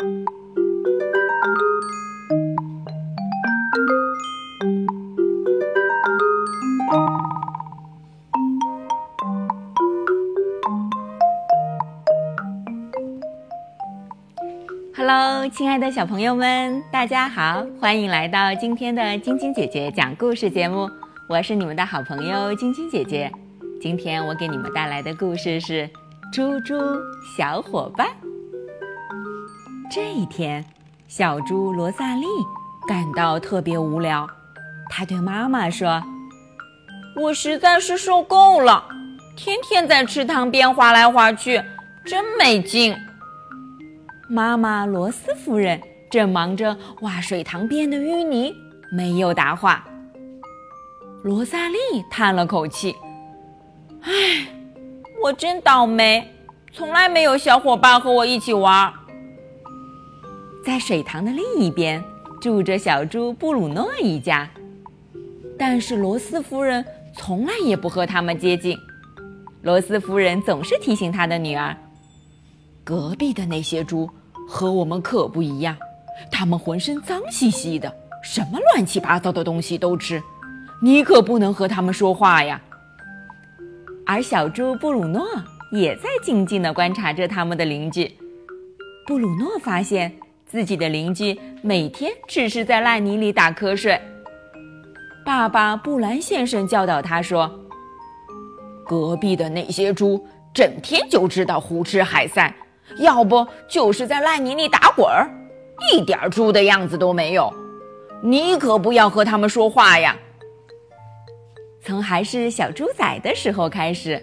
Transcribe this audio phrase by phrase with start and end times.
[0.00, 0.08] Hello，
[15.50, 20.88] 亲爱的小朋友们，大家好，欢迎来到今天的晶晶姐姐讲故事节目。
[21.28, 23.30] 我是你们的好朋友晶晶姐姐。
[23.82, 25.86] 今天我给你们带来的故事是
[26.32, 26.74] 《猪猪
[27.36, 28.08] 小伙伴》。
[29.92, 30.64] 这一天，
[31.08, 32.24] 小猪罗萨莉
[32.86, 34.24] 感到特别无聊，
[34.88, 36.00] 她对妈妈说
[37.20, 38.84] ：“我实在是受够了，
[39.36, 41.60] 天天在池塘边划来划去，
[42.04, 42.96] 真没劲。”
[44.30, 48.54] 妈妈罗斯夫人正忙着挖水塘边的淤泥，
[48.92, 49.84] 没有答话。
[51.24, 51.76] 罗萨莉
[52.08, 52.94] 叹了口气
[54.02, 54.46] ：“唉，
[55.20, 56.32] 我真倒霉，
[56.72, 58.92] 从来没有小伙伴和我一起玩。”
[60.64, 62.02] 在水塘的另一边
[62.40, 64.48] 住着小猪布鲁诺一家，
[65.58, 68.76] 但是罗斯夫人从来也不和他们接近。
[69.62, 71.76] 罗斯夫人总是提醒她的女儿
[72.84, 74.08] ：“隔壁的那些猪。”
[74.52, 75.76] 和我们可不一样，
[76.28, 80.20] 他们浑身脏兮兮的，什么乱七八糟的东西都吃，
[80.82, 82.60] 你可不能和他们说话呀。
[84.04, 85.24] 而小猪布鲁诺
[85.70, 88.10] 也在静静地观察着他们的邻居。
[89.06, 90.12] 布鲁诺发现
[90.50, 94.00] 自己的邻居每天只是在烂泥里打瞌睡。
[95.24, 97.48] 爸爸布兰先生教导他说
[98.84, 102.52] ：“隔壁的那些猪整天就知道胡吃海塞。”
[102.98, 105.30] 要不就是在烂泥里打滚儿，
[105.92, 107.48] 一点猪的样子都没有。
[108.20, 110.16] 你可不要和他们说话呀！
[111.80, 114.20] 从还是小猪仔的时候开始，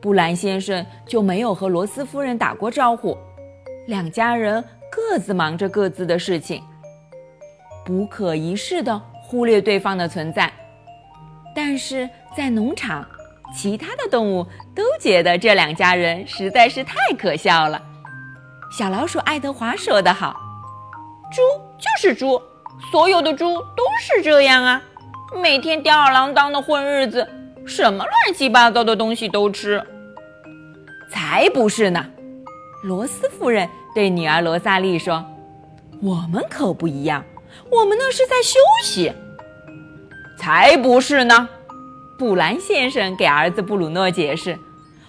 [0.00, 3.14] 布兰先生就没有和罗斯夫人打过招呼。
[3.88, 4.64] 两家人
[5.10, 6.62] 各自忙着各自的事情，
[7.82, 10.52] 不可一世的忽略对方的存在。
[11.56, 12.06] 但是
[12.36, 13.08] 在农场，
[13.56, 17.82] 其他的动物都觉得这两家人实在是太可笑了。
[18.70, 20.36] 小老鼠爱德华说得好
[21.32, 21.40] ：“猪
[21.78, 22.38] 就是猪，
[22.92, 24.82] 所有的猪都是这样啊，
[25.42, 27.26] 每天吊儿郎当的混日子，
[27.66, 29.82] 什么乱七八糟的东西都吃。”
[31.10, 32.04] 才不是呢！
[32.84, 33.66] 罗斯夫人
[33.98, 35.24] 对女儿罗萨莉说
[36.00, 37.24] ：“我们可不一样，
[37.68, 39.12] 我们那是在休息。”
[40.38, 41.48] 才不是呢！
[42.16, 44.56] 布兰先生给儿子布鲁诺解释：“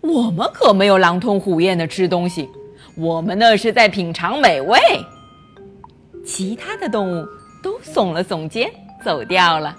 [0.00, 2.48] 我们可没有狼吞虎咽的吃东西。”
[2.96, 4.78] 我们那是在品尝美味。
[6.24, 7.28] 其他的动物
[7.62, 8.72] 都耸了耸肩，
[9.04, 9.76] 走掉了。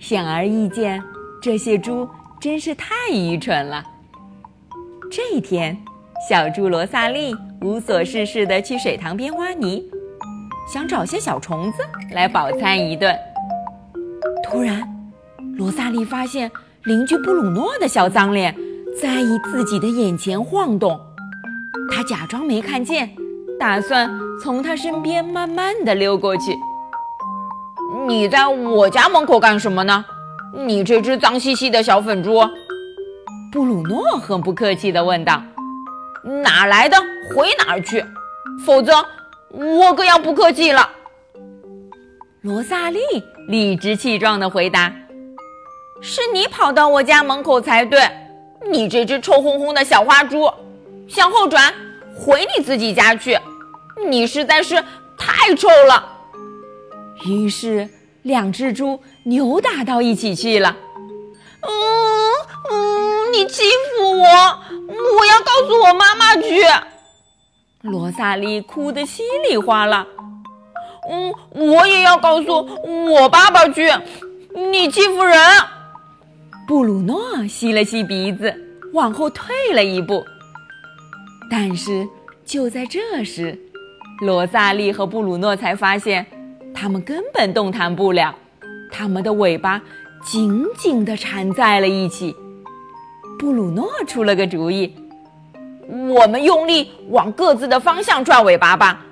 [0.00, 1.00] 显而易见，
[1.40, 2.08] 这些猪
[2.40, 3.84] 真是太愚蠢了。
[5.08, 5.80] 这一天，
[6.26, 9.84] 小猪罗萨利无所事事地去水塘边挖泥，
[10.72, 11.78] 想找些小虫子
[12.12, 13.16] 来饱餐一顿。
[14.42, 14.82] 突然，
[15.56, 16.50] 罗萨利发现
[16.84, 18.52] 邻居布鲁诺的小脏脸
[19.00, 19.08] 在
[19.44, 20.98] 自己的眼前晃动。
[21.90, 23.08] 他假装没看见，
[23.58, 24.10] 打算
[24.42, 26.52] 从他身边慢慢的溜过去。
[28.08, 30.04] 你在我家门口干什么呢？
[30.66, 32.40] 你这只脏兮兮的小粉猪！
[33.52, 35.42] 布鲁诺很不客气地问道
[36.22, 36.96] ：“哪来的？
[37.34, 38.04] 回哪儿去？
[38.64, 39.06] 否则
[39.50, 40.90] 我可要不客气了。”
[42.42, 43.00] 罗萨莉
[43.48, 44.92] 理直气壮地回答
[46.00, 48.08] ：“是你跑到我家门口才对，
[48.70, 50.50] 你这只臭烘烘的小花猪！”
[51.08, 51.72] 向后转，
[52.14, 53.38] 回你自己家去！
[54.08, 54.82] 你实在是
[55.16, 56.16] 太臭了。
[57.26, 57.88] 于是，
[58.22, 60.76] 两只猪扭打到一起去了。
[61.62, 61.70] 嗯
[62.70, 63.62] 嗯，你欺
[63.96, 64.58] 负我，
[64.98, 66.62] 我要告诉我妈妈去。
[67.82, 70.06] 罗萨莉哭得稀里哗啦。
[71.10, 72.68] 嗯，我也要告诉
[73.14, 73.90] 我爸爸去。
[74.54, 75.36] 你欺负人！
[76.66, 78.54] 布鲁诺吸了吸鼻子，
[78.92, 80.24] 往后退了一步。
[81.50, 82.06] 但是
[82.44, 83.58] 就在这时，
[84.20, 86.26] 罗萨莉和布鲁诺才发现，
[86.74, 88.34] 他们根本动弹不了，
[88.90, 89.80] 他们的尾巴
[90.22, 92.36] 紧紧地缠在了一起。
[93.38, 94.94] 布鲁诺出了个主意
[95.88, 99.04] ：“我们用力往各自的方向拽尾巴吧！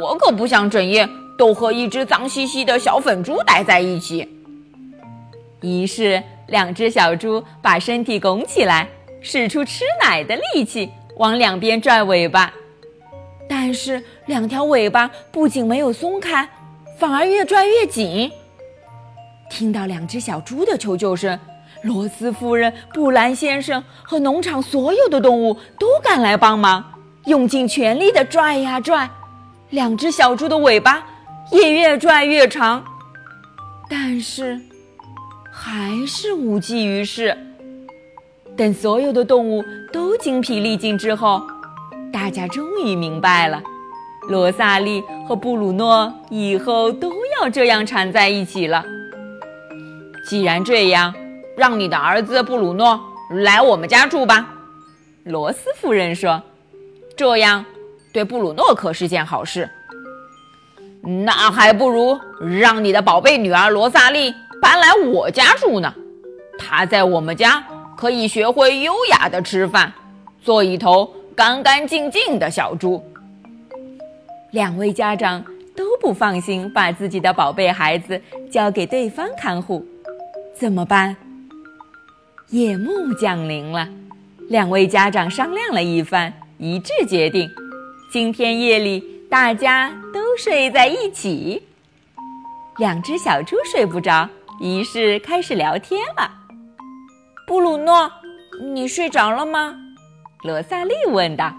[0.00, 1.08] 我可不想整夜
[1.38, 4.28] 都和一只脏兮兮的小粉猪待在一起。”
[5.62, 8.86] 于是，两只小猪把身体拱起来，
[9.22, 10.90] 使出吃奶的力气。
[11.16, 12.52] 往两边拽尾巴，
[13.48, 16.48] 但是两条尾巴不仅没有松开，
[16.98, 18.28] 反而越拽越紧。
[19.48, 21.38] 听到两只小猪的求救声，
[21.84, 26.82] 罗斯夫人、布兰先生和农场所有的动物都赶来帮忙，
[27.26, 29.08] 用尽全力的拽呀拽，
[29.68, 31.06] 两只小猪的尾巴
[31.52, 32.82] 也越拽越长，
[33.88, 34.58] 但是
[35.52, 37.36] 还是无济于事。
[38.56, 41.42] 等所有的动物都精疲力尽之后，
[42.10, 43.62] 大家终于明白了，
[44.28, 48.82] 罗萨莉和布鲁诺以后都要这样缠在一起了。
[50.26, 51.12] 既然这样，
[51.56, 54.54] 让你的儿子布鲁诺来我们家住吧。”
[55.24, 56.42] 罗斯夫人说
[57.16, 57.64] ，“这样
[58.12, 59.68] 对布鲁诺可是件好事。
[61.02, 62.18] 那还不如
[62.60, 65.94] 让你的宝贝女儿罗萨莉搬来我家住呢。
[66.58, 67.64] 她在我们家。”
[67.96, 69.90] 可以学会优雅的吃饭，
[70.42, 73.02] 做一头干干净净的小猪。
[74.50, 75.42] 两位家长
[75.76, 79.86] 都不放心把自己的宝贝孩子交给对方看护，
[80.58, 81.16] 怎么办？
[82.54, 83.88] 夜幕降临了，
[84.48, 87.50] 两位家长商量了一番，一致决定，
[88.12, 91.60] 今天夜里大家都睡在一起。
[92.76, 94.28] 两只小猪睡不着，
[94.60, 96.30] 于是开始聊天了。
[97.44, 98.08] 布鲁诺，
[98.72, 99.74] 你睡着了吗？
[100.44, 101.52] 罗萨莉问道。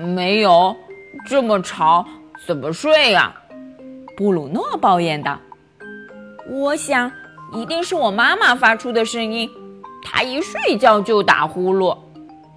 [0.00, 0.74] 没有，
[1.28, 2.04] 这么吵，
[2.44, 3.32] 怎么睡呀？
[4.16, 5.38] 布鲁诺抱怨道。
[6.50, 7.08] 我想，
[7.52, 9.48] 一定是我妈妈发出的声音，
[10.02, 11.96] 他一睡觉就打呼噜。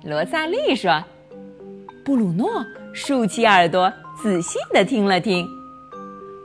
[0.03, 1.03] 罗萨莉说。
[2.03, 2.63] 布鲁诺
[2.94, 5.44] 竖起耳朵，仔细的听了听。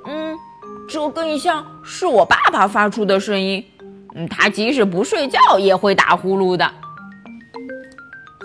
[0.06, 0.34] 嗯，
[0.88, 3.62] 这更像是我爸爸发出的声音。
[4.14, 6.64] 嗯，他即使不睡觉也会打呼噜的。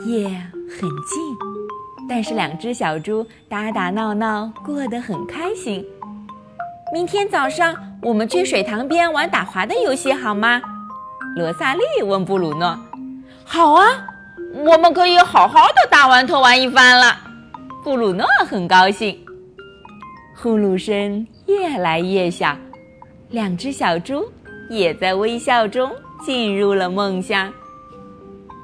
[0.06, 0.28] 夜
[0.70, 1.38] 很静，
[2.10, 5.86] 但是两只小猪打打闹闹，过得很开心。
[6.94, 10.62] 明天早上我们去水塘边玩打滑的游戏好吗？
[11.36, 12.80] 罗萨莉问布鲁诺。
[13.44, 14.08] 好啊，
[14.54, 17.18] 我们可以好好的大玩特玩一番了。
[17.84, 19.20] 布鲁诺很高兴。
[20.34, 22.56] 呼噜声越来越小，
[23.30, 24.26] 两只小猪。
[24.68, 25.92] 也在微笑中
[26.24, 27.54] 进入了梦乡。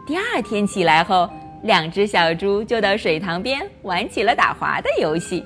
[0.08, 1.30] 第二天起来后，
[1.62, 5.46] 两只小猪就到水塘边玩起了打滑的游戏。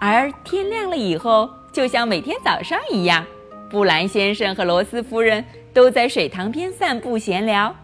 [0.00, 3.22] 而天亮了以后，就像每天早上一样，
[3.70, 7.74] 布兰先生和罗斯夫人都在水塘边散步闲聊。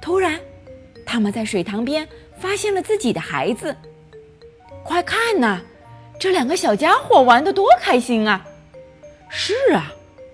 [0.00, 0.38] 突然，
[1.04, 2.06] 他们在水塘边
[2.38, 3.74] 发现了自己的孩子。
[4.82, 5.60] 快看呐，
[6.18, 8.44] 这两个小家伙玩得多开心啊！
[9.28, 9.92] 是啊。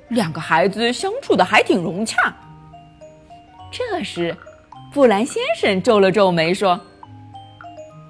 [0.08, 2.36] 两个孩子相处的还挺融洽。
[3.70, 4.36] 这时，
[4.92, 6.78] 布兰先生皱了皱眉说：“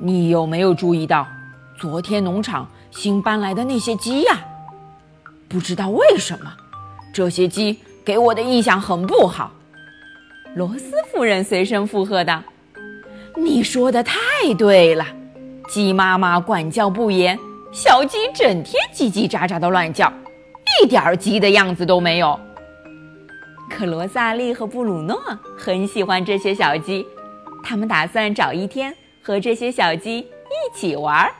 [0.02, 1.24] 你有没有注意到，
[1.78, 4.41] 昨天农场新搬来的那些鸡呀？
[5.52, 6.50] 不知道为什么，
[7.12, 9.52] 这些鸡给我的印象很不好。”
[10.56, 12.42] 罗斯夫人随声附和道
[13.36, 14.18] ：“你说的太
[14.58, 15.06] 对了，
[15.68, 17.38] 鸡妈妈管教不严，
[17.70, 20.10] 小鸡整天叽叽喳喳的乱叫。”
[20.80, 22.38] 一点鸡的样子都没有。
[23.68, 25.20] 可罗萨利和布鲁诺
[25.58, 27.06] 很喜欢这些小鸡，
[27.62, 31.32] 他们打算找一天和这些小鸡一起玩儿。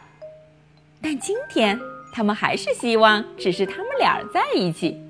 [1.01, 1.81] 但今天
[2.13, 5.01] 他们还是希望只是他们俩在一起，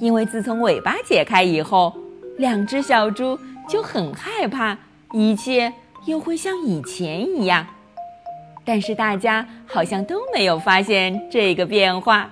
[0.00, 1.96] 因为自从尾巴解开以后，
[2.36, 4.76] 两只小猪就很害怕
[5.12, 5.72] 一切
[6.04, 7.66] 又会像以前一样。
[8.66, 12.28] 但是大家好像都没有发现这个变化。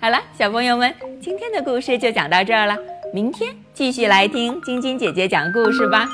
[0.00, 2.76] 好了，小朋友们，今天的故事就讲到这儿了。
[3.14, 6.08] 明天继续来听晶晶姐姐讲故事吧。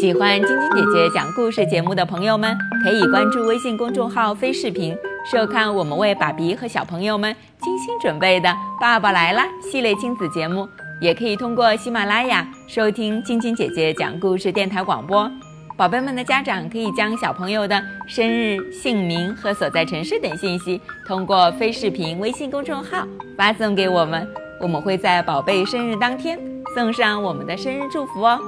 [0.00, 8.48] 喜欢晶晶姐姐讲故事节目的朋友们，可以关注微信公众号“飞视频”，收看我们为爸比和小朋友们精心准备的
[8.80, 10.68] 《爸爸来啦》系列亲子节目。
[11.00, 15.28] 也可以通过喜马拉雅收听晶晶姐姐讲故事电台广播。
[15.76, 23.04] 宝贝们的家长可以将小朋友的生日、姓名和所在城市等信息通过飞视频微信公众号
[23.36, 24.28] 发送给我们，
[24.60, 26.38] 我们会在宝贝生日当天
[26.74, 28.38] 送上我们的生日祝福哦。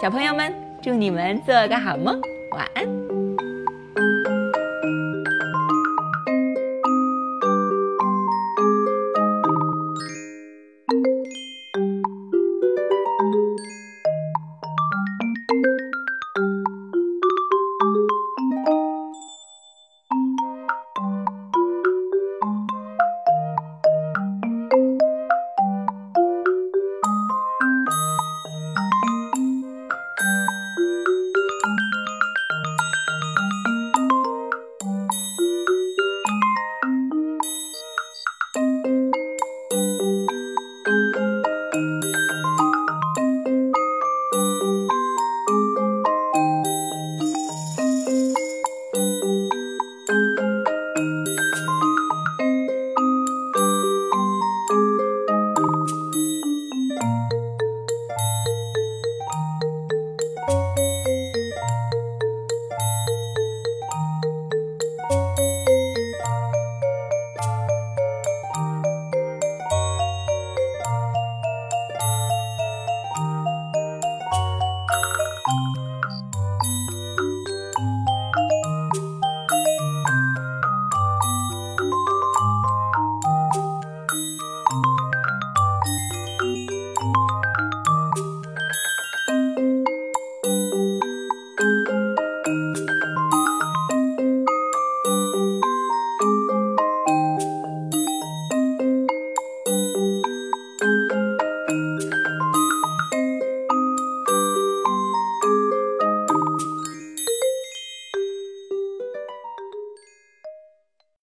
[0.00, 2.20] 小朋友们，祝你们做个好梦，
[2.52, 2.97] 晚安。